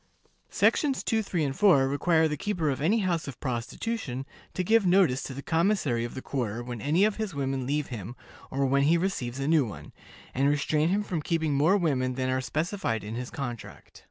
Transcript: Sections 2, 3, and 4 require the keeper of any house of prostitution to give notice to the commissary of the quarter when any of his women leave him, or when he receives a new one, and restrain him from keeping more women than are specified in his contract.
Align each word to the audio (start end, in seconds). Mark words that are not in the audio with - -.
Sections 0.49 1.03
2, 1.03 1.21
3, 1.21 1.43
and 1.43 1.55
4 1.55 1.87
require 1.87 2.27
the 2.27 2.35
keeper 2.35 2.71
of 2.71 2.81
any 2.81 3.01
house 3.01 3.27
of 3.27 3.39
prostitution 3.39 4.25
to 4.55 4.63
give 4.63 4.83
notice 4.83 5.21
to 5.21 5.31
the 5.35 5.43
commissary 5.43 6.03
of 6.03 6.15
the 6.15 6.23
quarter 6.23 6.63
when 6.63 6.81
any 6.81 7.05
of 7.05 7.17
his 7.17 7.35
women 7.35 7.67
leave 7.67 7.89
him, 7.89 8.15
or 8.49 8.65
when 8.65 8.81
he 8.81 8.97
receives 8.97 9.39
a 9.39 9.47
new 9.47 9.63
one, 9.63 9.93
and 10.33 10.49
restrain 10.49 10.89
him 10.89 11.03
from 11.03 11.21
keeping 11.21 11.53
more 11.53 11.77
women 11.77 12.15
than 12.15 12.31
are 12.31 12.41
specified 12.41 13.03
in 13.03 13.13
his 13.13 13.29
contract. 13.29 13.99